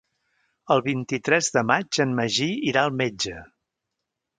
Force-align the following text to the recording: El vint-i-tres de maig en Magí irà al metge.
El 0.75 0.81
vint-i-tres 0.87 1.51
de 1.59 1.65
maig 1.73 2.03
en 2.07 2.19
Magí 2.23 2.51
irà 2.75 2.89
al 2.91 2.99
metge. 3.05 3.41